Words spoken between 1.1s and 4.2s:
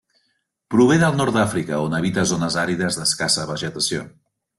nord d'Àfrica, on habita zones àrides d'escassa vegetació.